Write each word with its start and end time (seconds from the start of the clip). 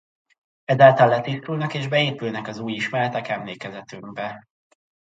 Ezáltal 0.63 1.07
letisztulnak 1.07 1.73
és 1.73 1.87
beépülnek 1.87 2.47
az 2.47 2.59
új 2.59 2.71
ismeretek 2.73 3.27
emlékezetünkbe. 3.27 4.47